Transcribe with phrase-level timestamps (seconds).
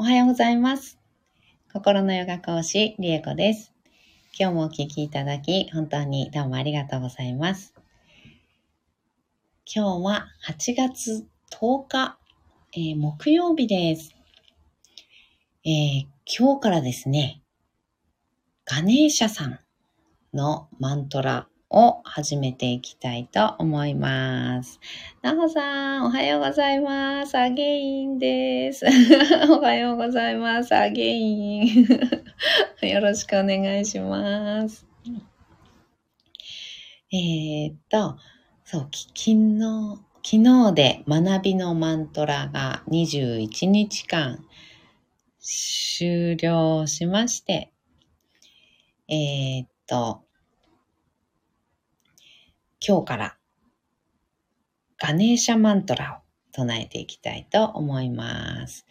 [0.00, 0.96] おはようございます。
[1.72, 3.74] 心のヨガ講師、リエコです。
[4.38, 7.74] 今日もお聞きいただき、本当にどうもありがとうございます。
[9.66, 12.18] 今日は8月10日、
[12.74, 14.14] えー木曜日です、
[15.64, 17.42] えー今日からですね、
[18.66, 19.58] ガネーシャさん
[20.32, 24.80] のマントラを始めていきたいと思います。
[25.22, 27.36] なほさん、おはようございます。
[27.36, 28.86] アゲインです。
[29.50, 30.74] おはようございます。
[30.74, 31.86] アゲイン。
[32.88, 34.86] よろしくお願いします。
[37.12, 38.16] えーっと、
[38.64, 44.44] そう、き昨日、昨日で学びのマントラが21日間
[45.40, 47.72] 終了しまして、
[49.08, 50.27] えーっと、
[52.86, 53.36] 今日から
[55.00, 58.86] ガネーシャマントラを唱えていきたいと思います。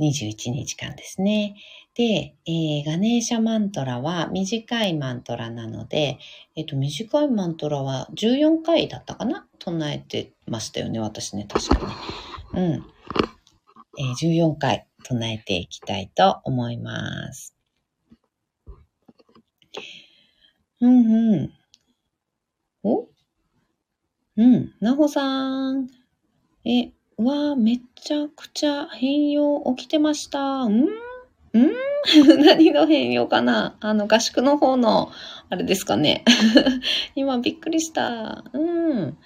[0.00, 1.56] 21日間ですね。
[1.94, 6.18] で、えーガネーシャマントラは短いマントラなので、
[6.56, 9.46] えっ、と、短いマントラは14回だったかな？
[9.60, 11.94] 唱えてましたよね、私ね、確か
[12.54, 12.60] に。
[12.60, 12.84] うん。
[13.98, 17.54] えー14回唱えていきたいと思います。
[20.80, 21.63] うんうん。
[22.84, 23.08] お？
[24.36, 24.74] うん。
[24.80, 25.88] なほさん。
[26.64, 30.66] え、わーめちゃくちゃ変容起きてました。
[30.66, 30.82] ん？
[30.82, 30.88] ん？
[32.44, 33.76] 何の変容かな？
[33.80, 35.10] あの、合宿の方の、
[35.48, 36.24] あれですかね。
[37.16, 38.44] 今びっくりした。
[38.52, 39.18] うん。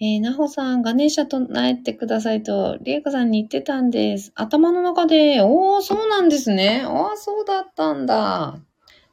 [0.00, 4.32] えー、なほさん、ガネーシャ唱えてくださいと、りえかさんに言ってたんです。
[4.34, 6.82] 頭の中で、おー、そうなんですね。
[6.84, 8.58] あー、そうだったんだ。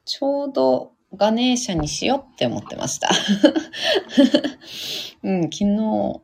[0.04, 3.10] ちょうどガネーシャにしようって思ってました。
[5.22, 6.22] うん、昨日、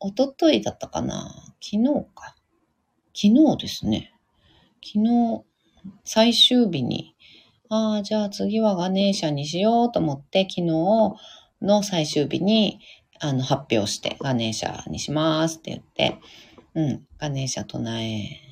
[0.00, 2.34] おとといだったかな昨日か。
[3.14, 4.12] 昨日ですね。
[4.84, 5.44] 昨日、
[6.04, 7.14] 最終日に、
[7.68, 11.16] ああ、じゃあ次はガネーシャにしようと思って、昨日
[11.62, 12.80] の最終日に、
[13.20, 16.18] あの、発表して、ガネーシャにしますって言って、
[16.74, 18.45] うん、ガネーシャ唱え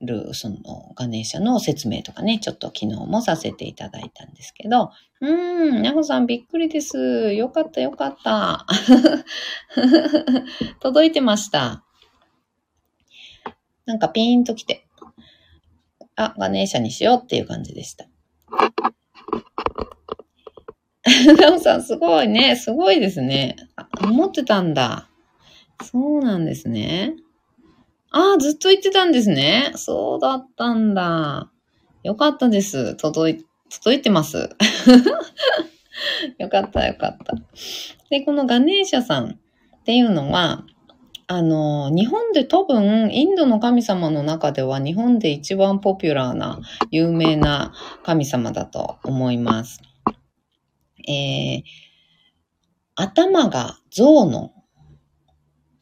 [0.00, 4.90] る、その、ガネーシャの説明とかね、ちょっと昨日もさせていただいたんですけど、
[5.20, 7.32] うーん、ヤホさんびっくりです。
[7.32, 8.66] よかったよかった。
[10.80, 11.84] 届いてました。
[13.86, 14.86] なんかピーンと来て、
[16.16, 18.06] あ、ガネーシャにしようっていう感じでした。
[21.40, 22.56] ナオさんすごいね。
[22.56, 23.56] すごいですね。
[24.02, 25.08] 思ってたんだ。
[25.82, 27.14] そうなんですね。
[28.16, 29.72] ああ、ずっと言ってたんですね。
[29.74, 31.50] そうだったんだ。
[32.02, 32.94] よかったです。
[32.96, 34.48] 届い、届いてます。
[36.38, 37.34] よかったよかった。
[38.08, 40.64] で、このガネーシャさんっていうのは、
[41.26, 46.60] あの、日本で多分、インドの神様の中では日本で一番ポピュラーな、
[46.90, 49.82] 有名な神様だと思います。
[51.06, 51.62] えー、
[52.94, 54.52] 頭が象の、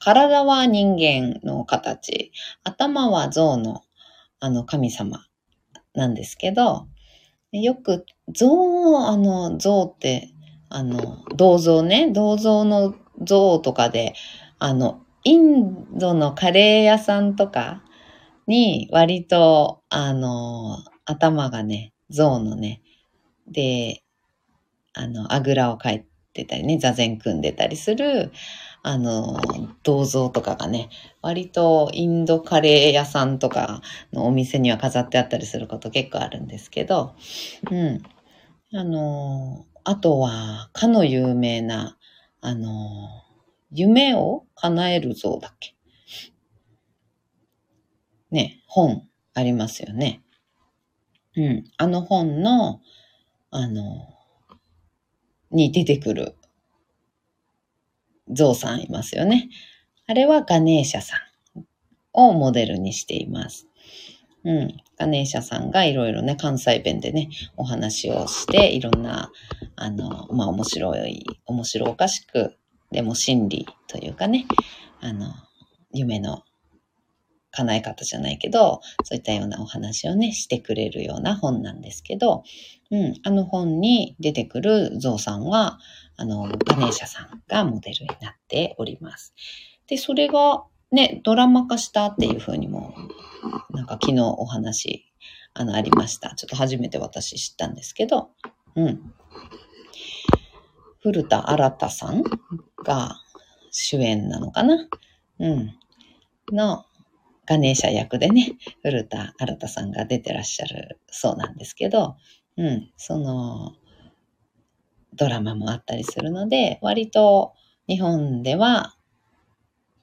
[0.04, 2.30] 体は人間の形、
[2.62, 3.80] 頭は象の、
[4.38, 5.24] あの、神様
[5.94, 6.86] なんですけど、
[7.52, 8.04] よく、
[8.34, 10.28] 象、あの、象って、
[10.68, 14.14] あの、銅像ね、銅像の像とかで、
[14.58, 17.82] あの、インドのカレー屋さんとか
[18.46, 22.82] に割と、あの、頭がね、象のね、
[23.46, 24.02] で、
[24.92, 28.32] あの、あぐらをかいてたりね、座禅組んでたりする、
[28.86, 29.40] あの、
[29.82, 30.90] 銅像とかがね、
[31.22, 33.80] 割とインドカレー屋さんとか
[34.12, 37.14] のお店には飾ってあったりすること結構あるんですけど、
[37.70, 38.02] うん。
[38.74, 41.96] あの、あとは、かの有名な、
[42.42, 43.08] あの、
[43.72, 45.74] 夢を叶える像だっけ？
[48.30, 50.22] ね、本ありますよね。
[51.36, 51.64] うん。
[51.78, 52.80] あの本の、
[53.50, 54.08] あの、
[55.50, 56.34] に出てくる
[58.28, 59.48] 象さんいますよね。
[60.06, 61.16] あれはガネーシャさ
[61.56, 61.64] ん
[62.12, 63.66] をモデルにしています。
[64.44, 64.76] うん。
[64.98, 69.32] ガネーシャさんがいろいろね、関西弁でね、お話をして、いろんな、
[69.76, 72.56] あの、まあ、面白い、面白おかしく、
[72.92, 74.46] でも真理というかね、
[75.00, 75.34] あの、
[75.92, 76.44] 夢の
[77.50, 82.44] 叶え方じゃないけど、そういったようなお話をね、してくれるような本なんですけど、
[82.90, 85.78] うん、あの本に出てくるゾウさんは、
[86.16, 89.34] あの、ガネーシャさんがモデルになっております。
[89.86, 92.94] で、それがね、ドラマ化したっていうふうにも、
[93.70, 95.12] なんか昨日お話、
[95.54, 96.34] あの、ありました。
[96.34, 98.30] ちょっと初めて私知ったんですけど、
[98.76, 99.12] うん。
[101.00, 102.22] 古田新太さん
[102.84, 103.20] が
[103.70, 104.88] 主演なのかな？
[105.38, 105.74] うん。
[106.52, 106.86] の
[107.46, 112.16] ガネーシャ役でね、古田新太さんが出てらっしゃるそうなんですけど、
[112.56, 113.74] うん、その、
[115.16, 117.54] ドラマもあったりするので、割と
[117.88, 118.96] 日本では、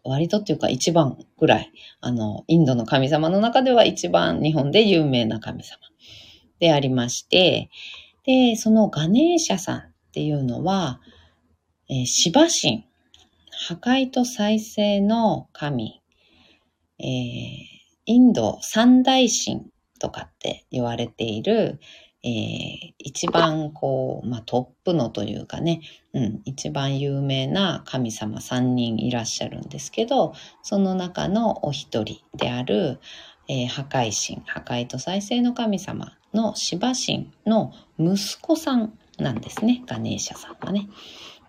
[0.04, 5.78] 割とっていうか一番ぐらい、あの、インドの神様の中では一番日本で有名な神様
[6.60, 7.70] でありまして、
[8.26, 11.02] で、そのガネーシャさんっていうのは、
[11.90, 12.88] えー、シバ神、
[13.68, 16.02] 破壊と再生の神、
[17.00, 17.06] えー、
[18.06, 19.66] インド三大神
[20.00, 21.80] とかって言われている、
[22.24, 25.82] えー、一番こう、まあ、トップのというかね、
[26.14, 33.00] うん、一番有名な神様3人いらっしゃるんですけど、その中のお一人である、
[33.48, 40.90] えー、破壊神、破壊と再生の神様のシバ神の息子さんなんですね、ガネーシャさんはね。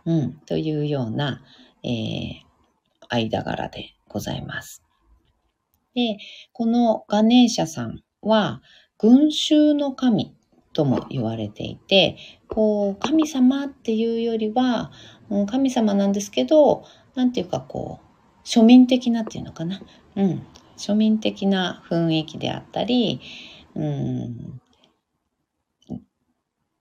[0.04, 1.42] うん、というような、
[1.84, 2.42] えー、
[3.10, 4.82] 間柄でございます。
[5.94, 6.16] で、
[6.52, 8.62] このガネーシャさんは、
[8.98, 10.34] 群衆の神
[10.72, 12.16] とも言われていて、
[12.48, 14.90] こう、神様っていうよりは、
[15.30, 16.84] うん、神様なんですけど、
[17.14, 19.80] なんていうかこう、庶民的なっていうのかな。
[20.16, 20.46] うん。
[20.76, 23.20] 庶民的な雰囲気であったり、
[23.74, 24.60] うん、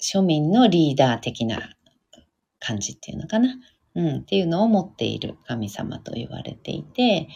[0.01, 1.75] 庶民のリーダー的な
[2.59, 3.55] 感じっていうのかな。
[3.93, 7.27] うん、っていうのを持っている神様と言われていて、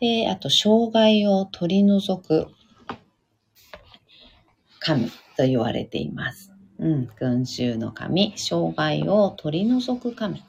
[0.00, 2.48] で、あと、障害を取り除く
[4.84, 6.52] 神と言われています。
[6.78, 10.42] うん、群衆の神、障害を取り除く神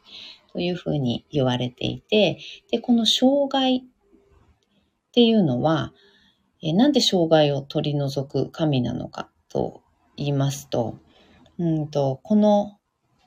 [0.51, 2.39] というふうに言われていて、
[2.69, 3.81] で、この障害っ
[5.13, 5.93] ていうのは、
[6.61, 9.29] えなんで障害を取り除く神なのか？
[9.49, 9.81] と
[10.17, 10.97] 言いますと、
[11.57, 12.77] うんと、この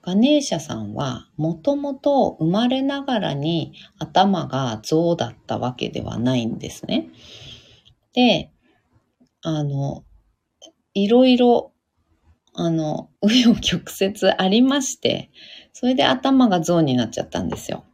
[0.02, 7.08] ガネーシャさんはもともと生まれながらに頭が象だったわけではないんですね。
[8.12, 8.50] で、
[9.42, 10.04] あの、
[11.02, 11.72] いろいろ、
[12.54, 15.30] あの、 紆余曲折ありまして、
[15.72, 17.84] それで頭が象になっちゃったんですよ。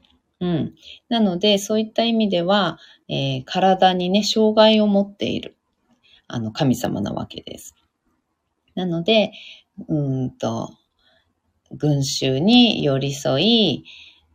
[0.41, 0.75] うん。
[1.09, 2.79] なので、そういった意味では、
[3.09, 5.57] えー、体にね、障害を持っている、
[6.27, 7.75] あの、神様なわけです。
[8.75, 9.33] なので、
[9.89, 10.71] うんと、
[11.71, 13.85] 群衆に寄り添い、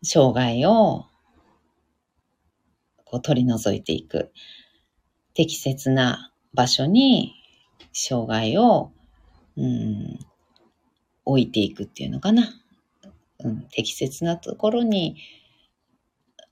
[0.03, 1.05] 障害を
[3.03, 4.31] こう取り除いていく。
[5.33, 7.33] 適切な場所に
[7.93, 8.91] 障害を、
[9.57, 10.19] うん、
[11.25, 12.49] 置いていくっていうのかな。
[13.41, 15.17] うん、適切なところに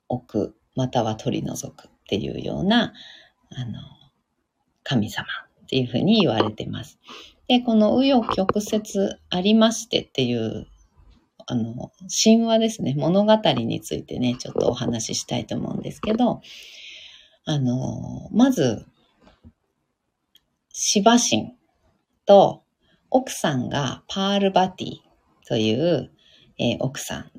[0.08, 2.94] 置く、または取り除くっていうような、
[3.50, 3.80] あの、
[4.84, 5.26] 神様
[5.64, 6.98] っていうふうに言われてます。
[7.48, 8.84] で、この紆余曲折
[9.30, 10.68] ありましてっていう、
[11.46, 11.92] あの、
[12.24, 16.42] 神話ですね、物語についてね、ちょっとお話ししたいと思うんですけど、
[17.46, 18.86] あの、まず、
[20.80, 21.56] シバ神
[22.28, 22.62] と
[23.10, 24.90] 奥さんがパールバティ
[25.48, 26.12] という、
[26.60, 27.32] えー、奥さん、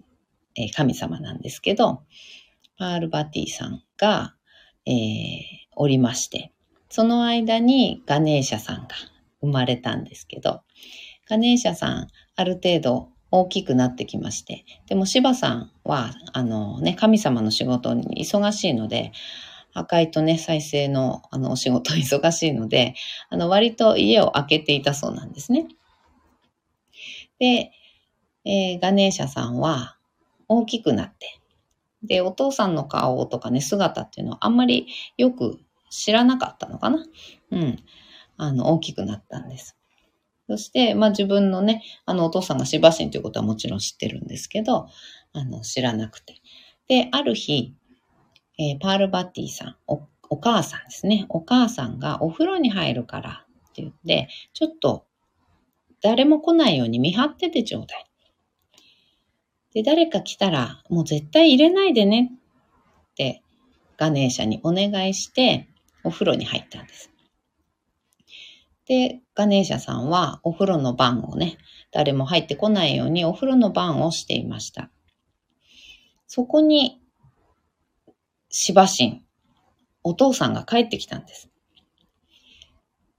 [0.57, 2.03] えー、神様なんですけど、
[2.77, 4.35] パールバティさんが、
[4.87, 4.95] えー、
[5.77, 6.53] おりまして、
[6.89, 8.97] その間にガネーシャさんが
[9.41, 10.63] 生まれたんですけど、
[11.29, 19.13] ガネーシャさん、ある程度大きくなってきまして、でもシバさんは、あのね、神様の仕事に忙しいので、
[19.73, 22.95] 破壊とね、再生のあのお仕事忙しいので、
[23.31, 25.67] あの割と家を空けていたそうなんですね。
[27.39, 27.73] で、
[28.45, 29.97] えー、ガネーシャさんは
[30.49, 31.41] 大きくなって、
[32.03, 35.61] で、お父さんの顔とかね、姿っていうのはあんまりよく
[35.91, 37.05] 知らなかったのかな。
[37.51, 37.83] うん。
[38.37, 39.77] あの、大きくなったんです。
[40.49, 44.89] そして、まあ自分のね、あのお父さんがシバシンということはもちろん知ってるんですけど、
[45.33, 46.37] あの、知らなくて。
[46.89, 47.75] で、ある日、
[48.59, 51.27] えー、パールバッティさんお、お母さんですね。
[51.29, 55.07] お母さんがお風呂に入るからって言って、ちょっと
[56.03, 58.05] 誰も来ないように見張っててちょうだい。
[59.75, 62.33] で、誰か来たら、もう絶対入れないでね
[63.11, 63.43] って
[63.97, 65.69] ガネーシャにお願いして、
[66.05, 67.11] お風呂に入ったんです。
[68.87, 71.59] で、ガネーシャさんはお風呂の番をね、
[71.93, 74.91] 誰も入ってこないようにお風呂の番をしていました。
[76.27, 77.01] そこに
[78.51, 79.25] しばしん、
[80.03, 81.51] お父さんが帰ってきたんです。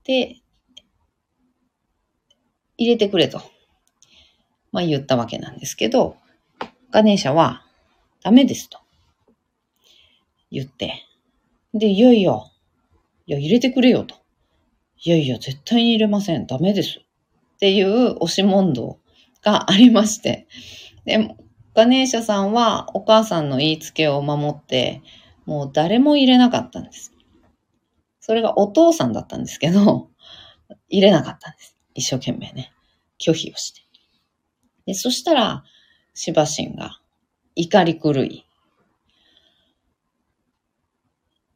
[0.04, 0.38] で、
[2.78, 3.42] 入れてくれと、
[4.72, 6.18] まあ言ったわけなんですけど、
[6.92, 7.66] ガネーシャは
[8.24, 8.80] ダメですと
[10.52, 11.06] 言って、
[11.74, 12.34] で、いやいや、
[13.28, 14.16] いや入れてくれよと。
[15.02, 16.48] いやいや、絶対に入れません。
[16.48, 17.00] ダメです。
[17.00, 19.00] っていう押し問答
[19.44, 20.48] がありまして、
[21.06, 21.36] で、
[21.80, 25.02] ガネーシャさんはお母さんの言いつけを守って、
[25.46, 27.14] もう誰も入れなかったんです。
[28.20, 30.10] それがお父さんだったんですけど、
[30.90, 31.78] 入れなかったんです。
[31.96, 32.74] 一生懸命ね、
[33.18, 33.82] 拒否をして。
[34.88, 35.64] で、そしたら、
[36.14, 37.00] シバシンが
[37.56, 38.46] 怒り狂い、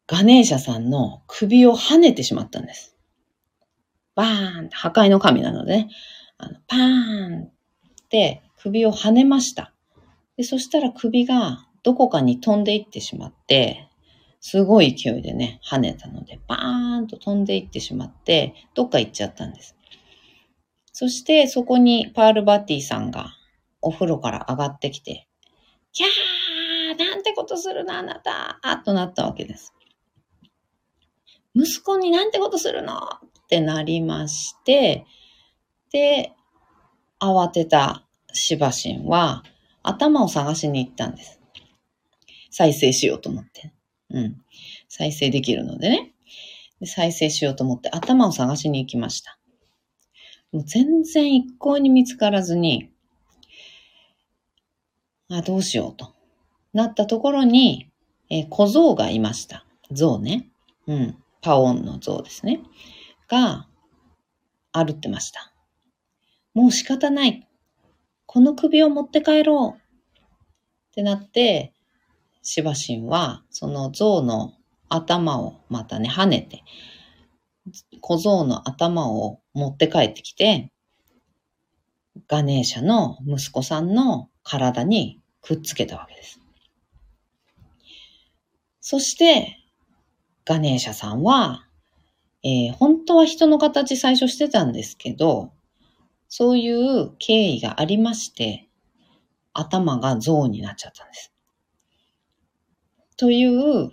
[0.07, 2.95] ガネーシャさんの首を跳ねてしまったんです。
[4.15, 5.89] バーン破壊の神なのでね、
[6.37, 9.72] あのパーンって首を跳ねました。
[10.37, 13.89] で、そしたら首がどこかに飛んでいってしまって、
[14.39, 19.75] すごい勢いでね、跳ねたので、バーンと飛んでいってしまって、どっか行っちゃったんです。
[20.91, 23.33] そしてそこにパールバティさんが
[23.81, 25.27] お風呂から上がってきて、
[25.91, 29.73] キャーなんてことするのあなたとなったわけです。
[31.55, 32.99] 息子になんてことするのっ
[33.47, 35.05] てなりまして、
[35.91, 36.33] で、
[37.19, 39.43] 慌てたシバシンは
[39.83, 41.39] 頭を探しに行ったんです。
[42.49, 43.73] 再生しようと思って。
[44.09, 44.41] うん。
[44.87, 46.13] 再生できるのでね。
[46.79, 49.39] で再生しようと思って頭を探しに行きました。
[50.51, 52.91] もう全然一向に見つからずに、
[55.29, 56.13] あ、どうしようと。
[56.73, 57.91] なったところに、
[58.29, 59.65] えー、小僧がいました。
[59.91, 60.49] 象ね。
[60.87, 61.17] うん。
[61.41, 62.61] パオンの像ですね。
[63.27, 63.67] が、
[64.71, 65.53] 歩ってました。
[66.53, 67.47] もう仕方ない。
[68.33, 69.79] この首を持って帰ろう。
[69.79, 71.71] ってなって、
[72.41, 74.55] シバシンは、その象の
[74.89, 76.63] 頭をまたね、跳ねて、
[78.01, 80.71] 小僧の頭を持って帰ってきて、
[82.27, 86.39] ガネーシャの息子さんの体にくっつけたわけです。
[88.81, 89.59] そして、
[90.43, 91.67] ガネーシャさんは、
[92.43, 95.51] えー、本当は人の形最初してたんですけど、
[96.35, 98.67] そういう経緯がありまして、
[99.53, 101.31] 頭が象になっちゃったんです。
[103.17, 103.91] という、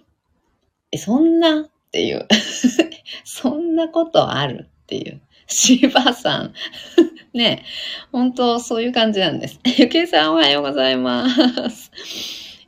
[0.90, 2.26] え、そんなっていう
[3.24, 5.20] そんなことあるっていう。
[5.48, 6.54] シバさん
[7.36, 7.62] ね
[8.10, 9.60] 本当そういう感じなんです。
[9.76, 11.28] ゆけいさんおはようございま
[11.68, 11.92] す。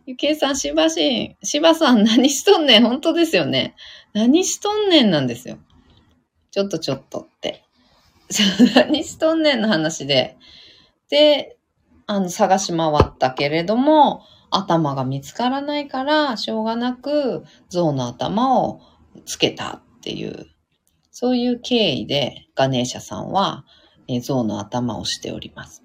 [0.05, 3.75] ゆきえさん、しばし、しばさん何しとんねん本当ですよね。
[4.13, 5.59] 何しとんねんなんですよ。
[6.51, 7.65] ちょっとちょっとって。
[8.75, 10.37] 何しとんねんの話で。
[11.09, 11.57] で、
[12.07, 18.81] あの、探し回ったけれども、頭が見つからないから、しょうがなく象の頭を
[19.25, 20.47] つけたっていう、
[21.11, 23.65] そういう経緯でガネーシャさんは、
[24.09, 25.83] え象の頭をしております。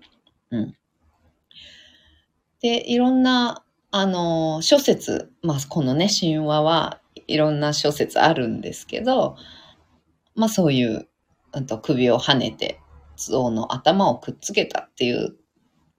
[0.52, 0.76] うん。
[2.62, 9.38] で、いろんなあの、諸説、まあ、このね、神話はいろんな諸説あるんですけど、
[10.36, 11.08] まあそういう、
[11.54, 12.80] うんと首を跳ねて、
[13.16, 15.36] 象の頭をくっつけたっていう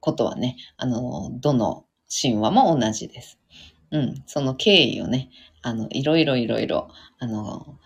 [0.00, 1.85] ことはね、あの、どの
[2.23, 3.38] 神話も同じです。
[3.90, 5.31] うん、その経緯をね、
[5.62, 6.88] あの、いろいろいろいろ、
[7.19, 7.78] あの、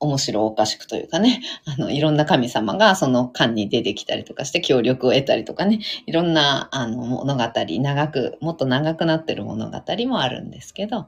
[0.00, 11.06] 面白おかしくというかね、 あの、いろんな神様がその間に出てきたりとかして協力を得たりとかね、いろんな、あの、物語、長く、もっと長くなってる物語もあるんですけど、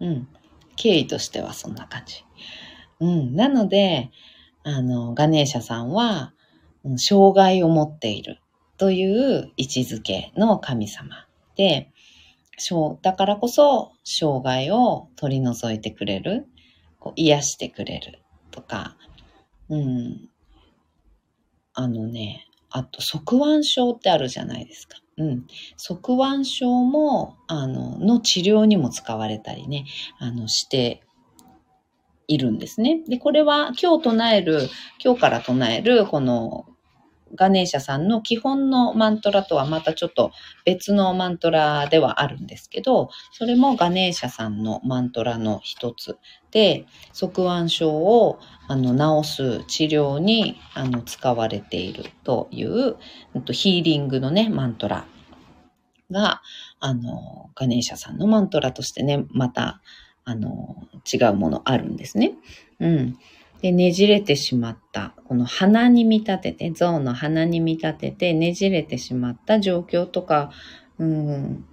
[0.00, 0.28] うん。
[0.76, 2.24] 経緯としてはそんな感じ。
[3.00, 3.34] うん。
[3.34, 4.10] なので、
[4.64, 6.32] あの、ガネーシャさんは、
[6.96, 8.40] 障害を持っている
[8.76, 11.90] という位置づけの神様で、
[13.02, 16.46] だからこそ、障害を取り除いてくれる、
[16.98, 18.96] こう癒してくれるとか、
[19.68, 20.28] うん。
[21.74, 24.98] あのね、あと、側腕症ってあるじゃないですか。
[25.18, 25.46] うん。
[25.76, 29.84] 側腕症も、あの、の治療にも使われたりね、
[30.18, 31.02] あの、して
[32.28, 33.02] いるんですね。
[33.08, 34.68] で、これは今日唱える、
[35.02, 36.66] 今日から唱える、この
[37.34, 40.30] ガネーシャさんの基本のマントラとはまたちょっと
[40.64, 46.16] 別のマントラではあるんですけど、それもガネーシャさんのマントラの一つ
[46.50, 49.28] で、側腕症をあの治
[49.60, 52.96] す治療にあの使われているという
[53.52, 55.06] ヒーリングのね、マントラ
[56.10, 56.42] が、
[56.80, 59.80] あの、ガネーシャさんのマントラとしてね、また、
[60.28, 60.76] あの、
[61.10, 62.34] 違うものあるんですね。
[62.80, 63.18] うん。
[63.62, 70.50] で、ねじれてしまった、この鼻に見立てて、象の鼻に見立ててねじれてしまった状況とか、
[70.98, 71.64] うん、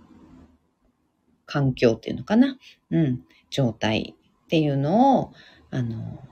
[1.45, 2.57] 環境っていうのかな、
[2.91, 5.33] うん、状態っていうのを、
[5.69, 6.24] あの、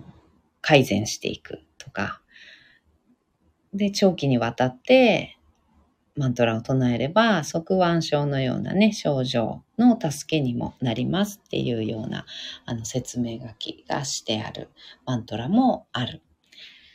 [0.61, 2.21] 改善していくとか、
[3.73, 5.37] で、長期にわたって、
[6.15, 12.25] マントラを唱えれば、側腕症のようなね、症状の助けにもなりますっていうような、
[12.65, 14.69] あの、説明書きがしてある
[15.05, 16.21] マントラもある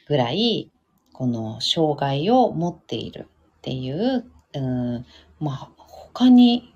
[0.07, 0.71] ぐらい、
[1.13, 3.29] この障害を持っている
[3.59, 5.07] っていう、うん、
[5.41, 6.75] まあ、他に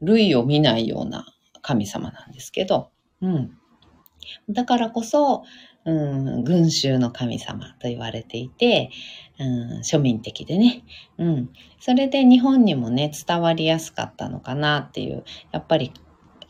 [0.00, 1.26] 類を見ないような
[1.60, 3.58] 神様なんですけど、うん。
[4.48, 5.44] だからこそ、
[5.84, 8.90] うん、群衆の神様と言われていて、
[9.38, 10.84] うん、庶民的でね、
[11.18, 11.50] うん。
[11.80, 15.92] それで日本にもね、伝わりやすかったのかなっていう、やっぱり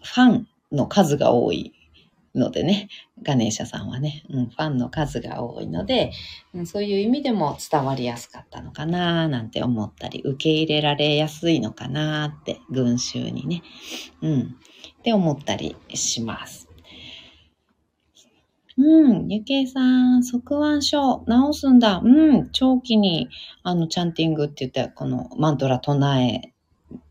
[0.02, 1.72] ファンの数が多い
[2.34, 2.88] のでね、
[3.22, 6.12] ガネーシャさんはね、うん、ファンの数が多いので、
[6.54, 13.62] うん、そういう意味でも伝わりやすかったのかななんて思ったり、受け入れられやすいのかなって、群衆にね、
[14.22, 16.71] うん、って思ったりします。
[18.78, 19.80] うん、ゆけいさ
[20.18, 22.00] ん、側腕症、治すんだ。
[22.02, 23.28] うん、長期に、
[23.62, 26.52] あの、チャンティングって言って、このマントラ唱え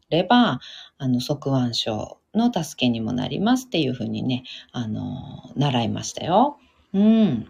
[0.10, 0.60] れば、
[0.98, 6.58] あの、側腕症の助けにもなりますっていうふうにね、あの、習いましたよ。
[6.94, 7.48] うん。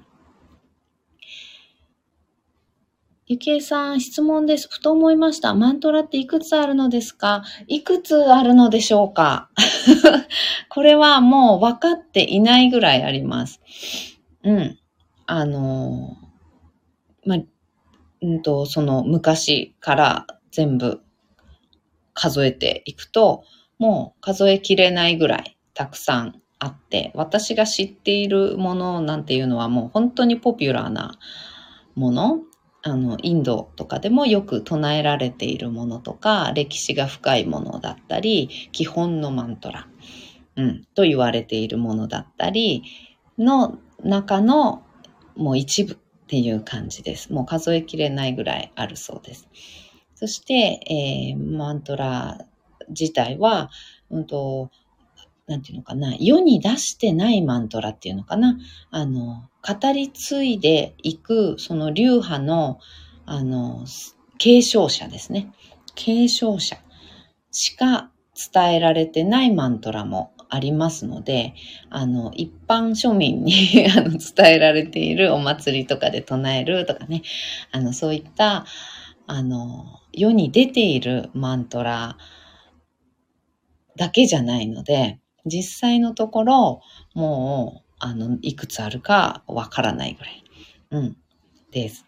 [3.31, 4.67] ゆきえさん、質問です。
[4.69, 5.53] ふと思いました。
[5.53, 7.43] マントラっていくつあるのですか？
[7.69, 9.49] いくつあるのでしょうか？
[10.67, 13.61] これはもう分かっていないぐらいあります。
[14.43, 14.77] うん。
[15.27, 16.17] あの、
[17.25, 17.37] ま、
[18.21, 20.99] うんと、その昔から全部
[22.13, 23.45] 数えていくと、
[23.79, 31.17] もう数えきれないぐらいたくさんあって、私が知っているものなんていうのはもう本当にポピュラーな
[31.95, 32.39] もの、
[32.83, 39.87] あの、インドとかでもよく唱えられているものとか、歴史が深いものだったり、基本のマントラ、
[40.55, 42.83] うん、と言われているものだったり
[43.37, 44.83] の中の
[45.35, 45.97] もう一部っ
[46.27, 47.31] ていう感じです。
[47.31, 49.47] もう数えきれないぐらいあるそうです。
[50.15, 52.45] そして、えー、マントラ
[52.89, 53.69] 自体は、
[54.09, 54.71] うんと、
[55.51, 58.57] なんていうのかな、世に出してないマントラっていうのかな、
[58.89, 62.79] あの、語り継いでいく、その流派の、
[63.25, 63.85] あの、
[64.37, 65.51] 継承者ですね。
[65.93, 66.77] 継承者
[67.51, 68.11] しか
[68.53, 71.53] 伝えられてないマントラもありますので、
[71.89, 73.53] あの、一般庶民に
[73.95, 77.23] あの伝えられているお祭りとかで唱えるとかね、
[77.71, 78.65] あの、そういった、
[79.27, 82.17] あの、世に出ているマントラ
[83.97, 86.81] だけじゃないので、実際のところ、
[87.13, 90.43] もう、あの、いくつあるかわからないぐらい。
[90.91, 91.17] うん。
[91.71, 92.05] です。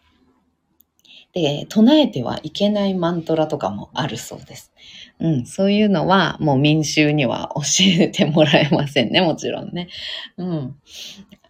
[1.32, 4.72] で、唱えてはいけないマントラとかもあるそうです。
[5.18, 7.62] うん、そういうのはもう民衆には教
[8.02, 9.88] えてもらえませんね、もちろんね。
[10.36, 10.76] うん。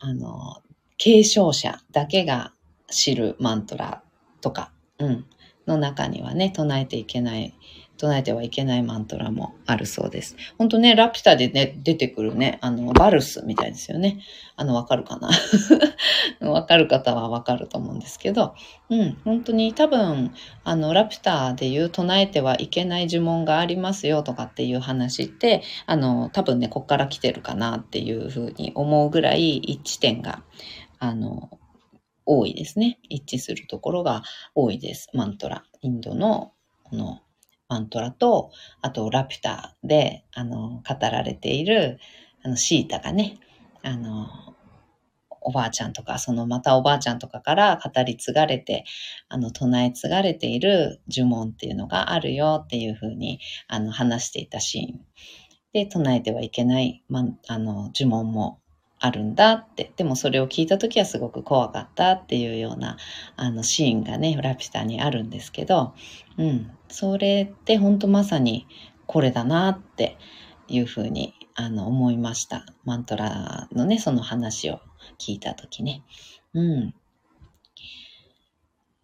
[0.00, 0.62] あの、
[0.96, 2.52] 継承者だけが
[2.90, 4.02] 知るマントラ
[4.40, 5.26] とか、うん、
[5.66, 7.54] の中にはね、唱えていけない
[7.96, 10.36] 唱えてはいけないマントラもあるそうです。
[10.58, 14.20] ほんとね、ラピュタでね、出てくるね、あの、バルスみたいですよね。
[14.56, 15.30] あの、わかるかな？
[16.50, 18.54] わかる方はわかると思うんですけど、
[18.90, 20.32] うん、本当に多分、
[20.64, 30.42] あの、ラピュタで言う唱えてはいけない呪文がありますよとかっていう話って、あの、多分ね、こっから来てるかなっていうふうに思うぐらい一致点が、
[30.98, 31.50] あの、
[32.26, 32.98] 多いですね。
[33.08, 34.22] 一致するところが
[34.54, 35.08] 多いです。
[35.12, 35.64] マントラ。
[35.82, 36.52] インドの、
[36.82, 37.20] この、
[37.68, 38.50] マントラと、
[38.80, 41.98] あとラピュタで、あの、語られている、
[42.42, 43.38] あの、シータがね、
[43.82, 44.28] あの、
[45.44, 48.84] おばあちゃんとか、そのまたおばあちゃんとかから語り継がれて、
[49.28, 55.00] あの、唱え継がれている呪文っていうのがあるよっていうふうに、あの、話していたシーン。
[55.72, 58.60] で、唱えてはいけない、ま、あの、呪文も
[59.04, 59.92] あるんだって。
[59.96, 62.96] でもそれを聞いた時はすごく怖かったっていうような、
[63.36, 65.92] あの、シーンがね、ラピュタにあるんですけど、
[66.38, 66.70] うん。
[66.88, 68.66] それって本当まさに
[69.06, 70.16] これだなって
[70.68, 72.64] いうふうに、あの、思いました。
[72.84, 74.80] マントラのね、その話を
[75.18, 76.02] 聞いた時ね。
[76.54, 76.94] うん。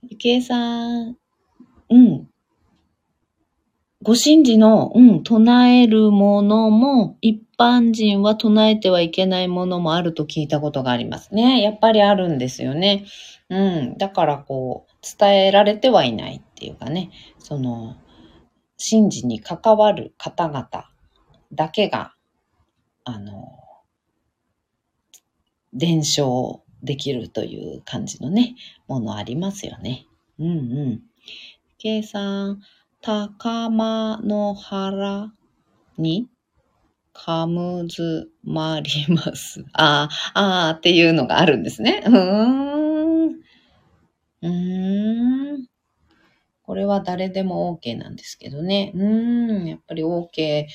[0.09, 1.19] ゆきえさん、
[1.91, 2.27] うん。
[4.03, 11.61] ご神事の、うん、唱えるものも、一般人は唱えてはいけないものもあると聞いたことがありますね。
[11.61, 13.05] やっぱりあるんですよね。
[13.51, 13.99] うん。
[13.99, 17.97] だからこう、伝えられてはいないっていうかね、その、
[18.79, 20.89] 神事に関わる方々
[21.53, 22.15] だけが、
[23.05, 23.53] あの、
[25.75, 28.57] 伝承できるという感じのね、
[28.89, 30.07] ものありますよね。
[30.39, 31.03] うんうん。
[31.77, 32.63] 計算、
[33.03, 35.33] 高間の原
[35.97, 36.29] に
[37.15, 39.65] かむずまります。
[39.73, 42.03] ああ、ああっていうのがあるんですね。
[42.07, 43.29] うーん。
[43.29, 45.67] うーん。
[46.63, 48.93] これは誰でも OK なんですけどね。
[48.95, 49.67] うーん。
[49.67, 50.67] やっぱり OK。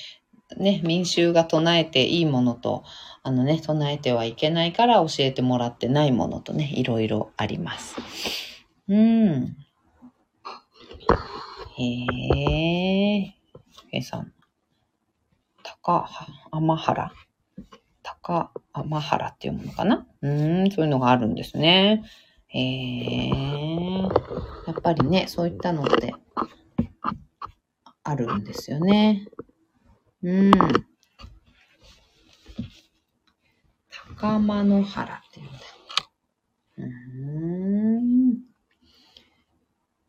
[0.57, 2.83] ね、民衆が唱えていいものと、
[3.23, 7.95] あのね、唱えてはいけないから教えてもらってないものとね、いろいろあります。
[8.87, 9.57] うん。
[11.77, 11.83] へ
[13.21, 13.35] え。
[13.91, 14.33] 計算。
[15.83, 16.05] 高
[16.51, 17.11] 天原。
[18.01, 20.07] 高天原っていうものかな？
[20.21, 22.03] うん、そういうのがあるんですね。
[22.47, 23.29] へえ。
[23.29, 24.07] や
[24.71, 26.13] っぱりね、そういったのって
[28.03, 29.27] あるんですよね。
[30.23, 30.51] うん。
[34.17, 35.59] 高間の原っていうんだ。
[36.77, 36.85] う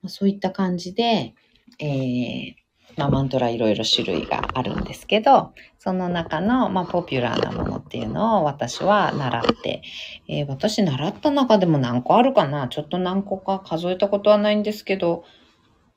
[0.05, 0.09] ん。
[0.09, 1.35] そういった感じで、
[1.79, 2.55] えー、
[2.97, 9.83] まあ、マントラいろいろ種類があるんですけど、その中の、まあ、ポピュラーなものっていうのを私は習って、
[10.29, 15.25] えー私習った中でも何個あるかなちょっと何個か数えたことはないんですけど、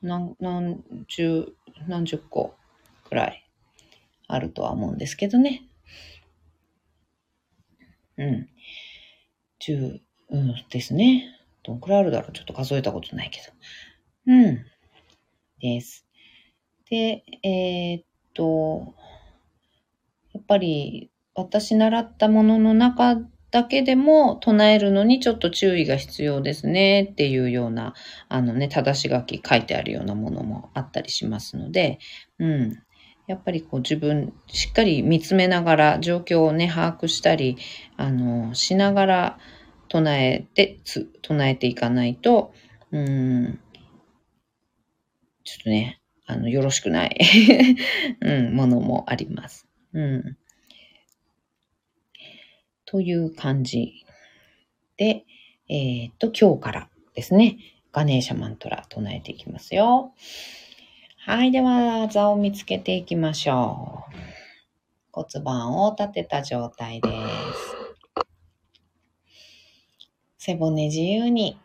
[0.02, 1.54] 何、何十、
[1.88, 2.54] 何十個
[3.08, 3.46] くらい
[4.28, 5.63] あるとは思うんですけどね。
[8.18, 8.50] うん。
[9.60, 11.26] 十、うんですね。
[11.63, 14.34] どんくらいあるだろうちょっと数えたことないけど。
[14.34, 14.65] うん。
[15.60, 16.06] です。
[16.89, 18.93] で、えーっと、
[20.34, 23.17] やっぱり私習ったものの中
[23.52, 27.93] だけでも唱えるのにちょっと注意が必要ですねっていうような、
[28.28, 32.00] あのね、正し書き書いてあるようなものもあったりしますので、
[32.38, 32.84] うん。
[33.28, 37.58] やっぱりこう自分しっかり見つめながら状況をね、把握したり、
[37.95, 39.38] あの、しながら
[39.88, 40.80] 唱えて、
[41.22, 42.54] 唱えていかないと、
[42.91, 43.60] うん、
[45.43, 47.17] ちょっとね、あの、よろしくない、
[48.21, 49.67] うん、ものもあります。
[49.93, 50.38] うん。
[52.86, 54.06] という感じ
[54.97, 55.25] で、
[55.67, 57.58] えーっと、今日からですね、
[57.91, 60.13] ガネーシャマントラ唱えていきますよ。
[61.17, 64.15] はい、では、座を見つけていきましょう。
[65.12, 67.80] 骨盤を立てた状態です。
[70.38, 71.60] 背骨自由に。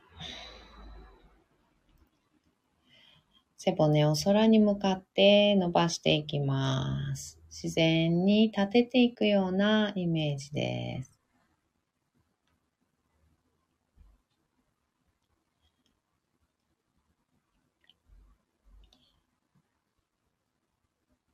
[3.65, 7.41] 背骨を空に向かって伸ばしていきます。
[7.51, 11.19] 自然に立てていくようなイメージです。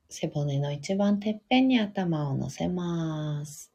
[0.07, 3.73] 背骨の一番てっぺんに頭を乗せます。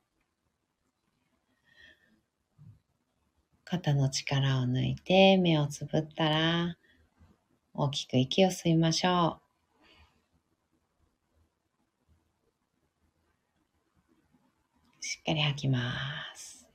[3.65, 6.79] 肩の力を抜いて目をつぶったら
[7.79, 9.43] 大きく息を吸いましょう。
[15.05, 15.93] しっかり吐きま
[16.35, 16.67] す。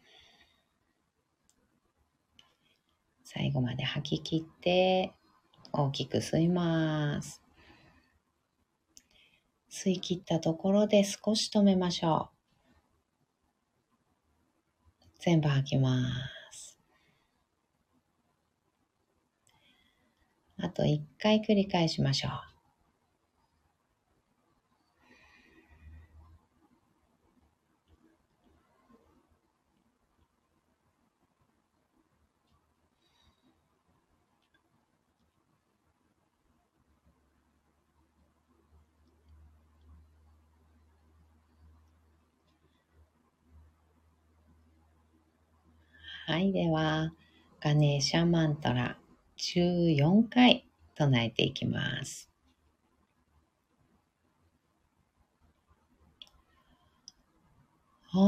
[3.24, 5.12] 最後まで吐き切って
[5.72, 7.42] 大きく吸います。
[9.72, 12.36] 吸い切ったところで少し止めましょう。
[15.20, 16.41] 全部吐きます。
[20.64, 22.32] あと一回繰り返しましょう。
[46.32, 47.12] はい、では、
[47.60, 48.98] ガネーシャマントラ
[49.42, 52.30] 14回唱えていきます。
[58.14, 58.20] オ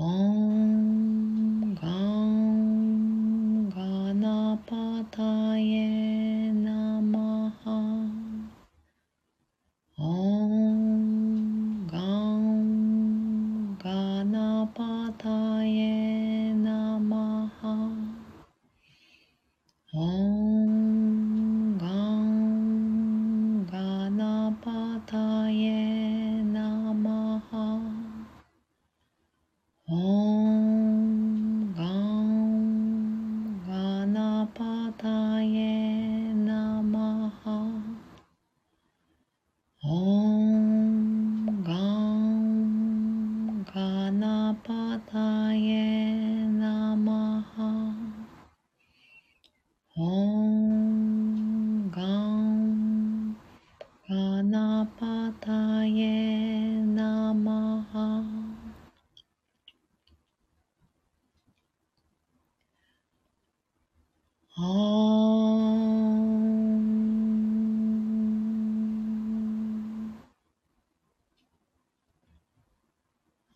[0.00, 0.29] 哦。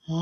[0.06, 0.12] そ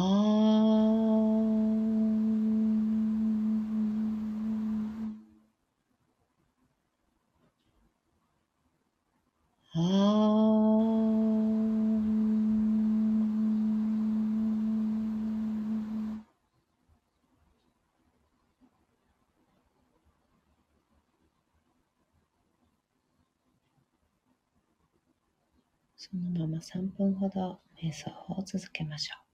[26.16, 29.31] のまま3分ほど瞑想を続けましょう。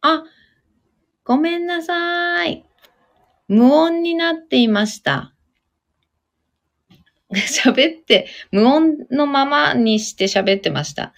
[0.00, 0.24] あ、
[1.24, 2.64] ごめんなさい。
[3.48, 5.34] 無音になっていました。
[7.32, 11.12] 喋って、無音のままにして喋ってました。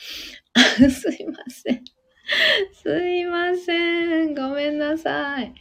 [0.90, 1.84] すいません。
[2.82, 4.34] すいません。
[4.34, 5.52] ごめんなさい。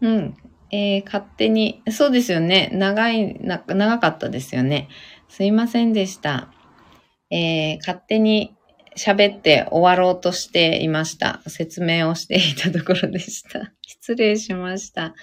[0.00, 0.36] うん。
[0.70, 2.70] えー、勝手に、そうですよね。
[2.72, 4.88] 長いな、長かったですよね。
[5.28, 6.52] すいませんでした。
[7.30, 8.54] えー、勝手に
[8.98, 11.40] 喋って終わろうとしていました。
[11.46, 13.72] 説明をしていたところでした。
[13.86, 15.14] 失礼しました。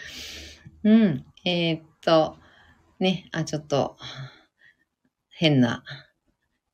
[0.83, 1.25] うん。
[1.45, 2.37] えー、っと、
[2.99, 3.97] ね、あ、ちょっと、
[5.29, 5.83] 変な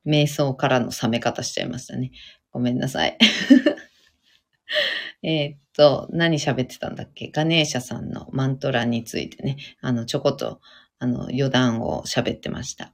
[0.06, 2.12] 瞑想からの冷め方しちゃいましたね。
[2.52, 3.18] ごめんなさい。
[5.22, 7.28] えっと、何喋ってたんだっけ？
[7.28, 10.60] ガネーシャさんのマントラについてね、あの、ちょこっと、
[10.98, 12.92] あの、余談を喋ってました。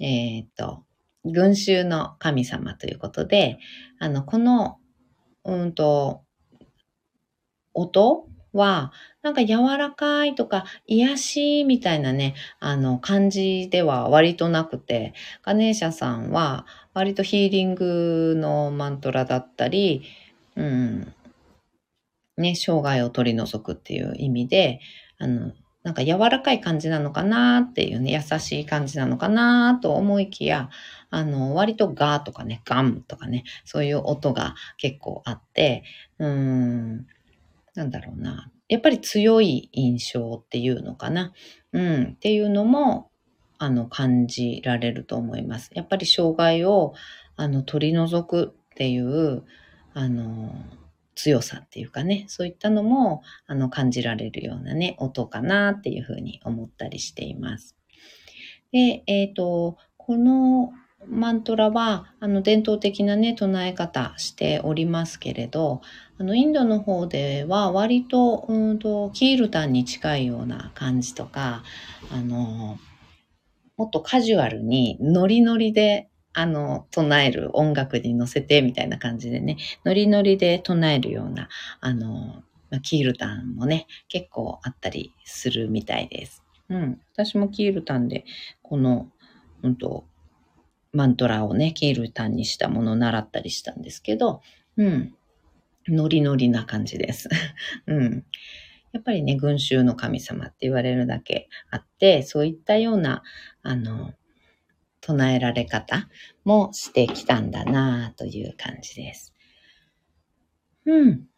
[0.00, 0.84] えっと、
[1.32, 3.58] 群衆の神様ということで、
[3.98, 4.78] あの、この、
[5.44, 6.22] うんと、
[7.74, 20.02] 音は、なんか柔らかいとか癒しみたいなね、あの感じでは割となくて、ガネーシャさんは割とヒーリングのマントラだったり、
[20.56, 21.14] うん、
[22.36, 24.80] ね、障害を取り除くっていう意味で、
[25.18, 25.52] あの、
[25.88, 30.68] なんか柔らかい感じなのかなっていうね、優しい感じなのかなと思いきや、
[31.08, 35.84] あの、割とガーとかね、ガンとかね、そういう音が結構あって、
[36.18, 37.06] うーん、
[37.74, 38.50] なんだろうな。
[38.68, 41.32] やっぱり強い印象っていうのかな。
[41.72, 43.10] うん、っていうのも、
[43.56, 45.70] あの、感じられると思います。
[45.72, 46.92] やっぱり障害を、
[47.36, 49.42] あの、取り除くっていう、
[49.94, 50.52] あの、
[51.18, 57.74] 強さっていうかね、そういったのも、あの、感じられるようなね、音かなっていうふうに思ったりしています。
[58.70, 60.72] で、えっ、ー、と、この
[61.08, 65.80] マントラは、あの、伝統的なね、唱え方しておりますけれど、
[66.18, 71.64] あの、インドの方では割と、うんと、キールタンに近いような感じとか、
[72.12, 72.78] あの、
[73.76, 76.08] もっとカジュアルにノリノリで
[76.38, 81.48] あの、唱える音楽に乗せてみたいな感じでね、ノリノリで唱えるような、
[81.80, 82.44] あの、
[82.82, 86.44] キールタンもね、結構あったりするみたいです。
[86.68, 87.00] うん。
[87.12, 88.24] 私もキールタンで、
[88.62, 89.10] この、
[89.64, 90.04] うんと、
[90.92, 94.40] マントラをね、キールタンにしたものを習ったりしたんですけど、
[94.76, 95.14] うん。
[95.88, 97.28] ノリノリな感じです。
[97.88, 98.24] うん。
[98.92, 103.24] やっぱりね、群衆の神様って言われるだけあって、そういったような、
[103.62, 104.14] あの、
[105.08, 106.08] 唱えられ方
[106.44, 109.34] もしてきたんだなという感じです。
[110.84, 111.28] うん。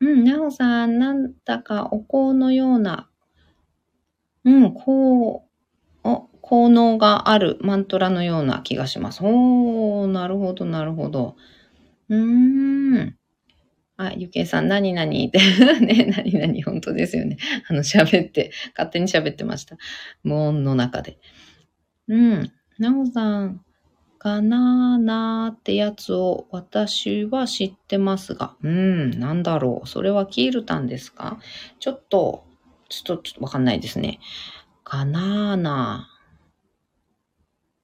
[0.00, 3.08] うん、なおさん、なんだかお香のような、
[4.44, 5.44] うん、こ
[6.04, 9.20] う、お、効能があるマントラのような気がします。
[9.24, 11.36] おー、なるほど、なるほど。
[12.10, 13.16] うーん。
[13.98, 15.38] あ、ゆけいさん、何々って、
[15.80, 17.38] ね、何々、本当ですよね。
[17.68, 19.76] あの、喋って、勝手に喋ってました。
[20.24, 21.18] 無音の中で。
[22.08, 22.52] うん。
[22.78, 23.64] なおさん、
[24.18, 29.86] ガナーナーってやつを私は知ってますが、うん、なんだろう。
[29.86, 31.38] それはキールタンですか？
[31.78, 32.44] ちょっと、
[32.88, 34.18] ちょっと、ちょっとわかんないですね。
[34.84, 36.18] ガナーナー。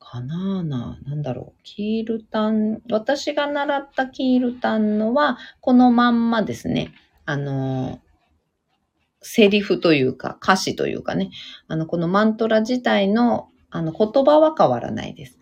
[0.00, 1.60] ガナーナー、なんだろう。
[1.64, 6.92] キールタン、私が習ったキールタンのは、このまんまですね。
[7.26, 8.00] あの、
[9.20, 11.30] セリフというか、歌詞というかね。
[11.66, 15.36] あの、このマントラ自体のあの、言葉は変わらないです。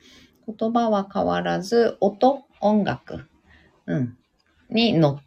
[0.48, 3.28] 言葉は変わらず、音、音楽、
[3.84, 4.16] うん、
[4.70, 5.20] に乗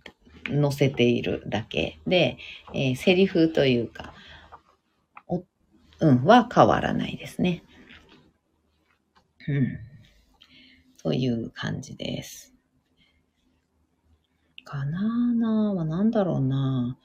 [0.49, 2.39] 乗せているだけで、
[2.73, 4.15] えー、セリフというか、
[5.27, 5.43] お、
[5.99, 7.61] うん、は変わらないですね。
[9.47, 9.79] うん。
[11.03, 12.55] という感じです。
[14.63, 16.97] かなーなーは何だろうな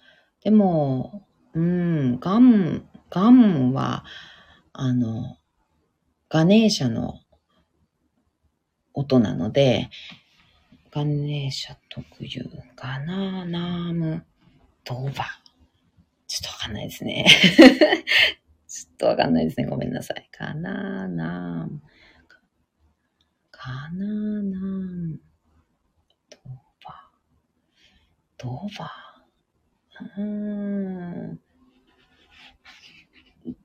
[0.42, 4.06] でも、うん、ガン、ガンは、
[4.72, 5.36] あの、
[6.32, 7.18] ガネーシャの
[8.94, 9.90] 音なので、
[10.92, 14.24] ガネーシャ特有、ガナーナーム
[14.84, 15.24] ドーバ
[16.28, 17.26] ちょっとわかんないですね。
[18.68, 19.66] ちょっとわかんないですね。
[19.66, 20.30] ごめんなさい。
[20.38, 21.82] ガナーナーム、
[23.50, 25.20] ガナーナーム
[26.30, 26.48] ドー
[26.84, 27.10] バ
[28.38, 28.92] ドーバ？
[30.16, 30.22] うー
[31.32, 31.40] ん。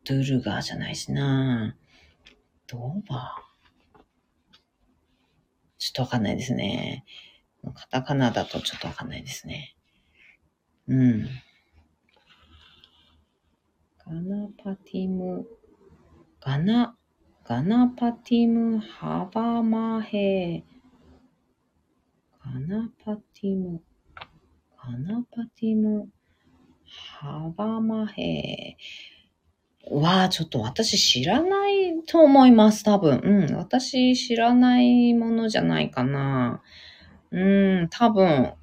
[0.03, 1.75] ドゥルガーじゃないしな
[2.67, 3.55] ドーバー
[5.77, 7.05] ちょっとわかんないですね。
[7.73, 9.75] カタカナだとちょっとわかんないですね。
[10.87, 11.25] うん。
[14.05, 15.47] ガナパティム、
[16.39, 16.95] ガナ、
[17.43, 20.63] ガナパティムハバマヘ
[22.43, 23.81] ガナパティム、
[24.77, 26.09] ガナパティム、
[26.85, 28.77] ハバマヘ
[29.91, 33.19] わあ、ちょっと私知らないと思います、多分。
[33.23, 36.61] うん、私知らないものじゃないかな。
[37.31, 38.53] うん、多分。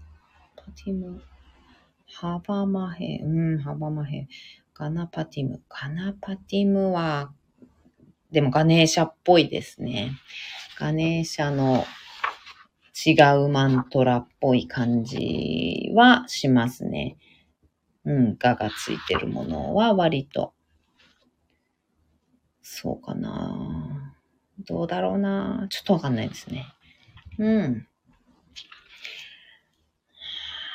[0.57, 1.23] パティム、
[2.13, 4.29] ハバマヘ、うん、ハバマヘ、
[4.75, 5.63] ガナパティム。
[5.69, 7.33] ガナパティムは、
[8.33, 10.13] でもガネーシャっぽいですね。
[10.79, 11.85] ガネーシャの
[13.07, 13.13] 違
[13.45, 17.17] うマントラっぽい感じはしますね。
[18.05, 20.55] うん、ガがついてるものは割と。
[22.63, 24.15] そうかな
[24.67, 26.67] どうだろうなちょっとわかんないですね。
[27.39, 27.87] うん。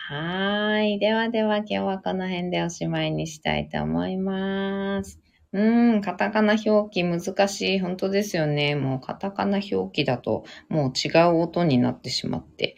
[0.10, 1.00] はい。
[1.00, 5.20] ではでは今日はこの辺でおしまいにしたいと思います。
[5.54, 7.80] うん、カタカナ表記難しい。
[7.80, 8.76] 本当ですよね。
[8.76, 12.76] もうカタカナ表記だともう違う音になってしまって、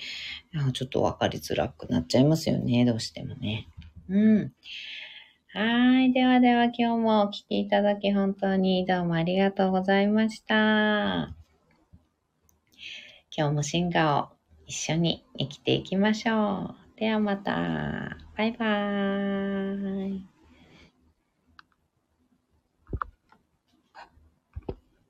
[0.74, 2.86] ちょっとわかりづらくなっちゃいますよね。
[2.86, 3.68] どうしてもね。
[4.08, 4.54] うん。
[5.52, 6.14] はい。
[6.14, 11.36] ではでは今日もお聴きいただき本当にどうもありがとうございました。
[13.36, 14.30] 今日も進化を
[14.68, 17.00] 一緒に生きていきましょう。
[17.00, 18.16] ではまた。
[18.38, 20.39] バイバーイ。